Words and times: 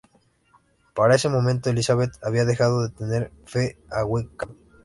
Para 0.95 1.13
ese 1.13 1.29
momento, 1.29 1.69
Elizabeth 1.69 2.13
había 2.23 2.43
dejado 2.43 2.81
de 2.81 2.89
tenerle 2.89 3.31
fe 3.45 3.77
a 3.91 4.03
Wickham. 4.03 4.57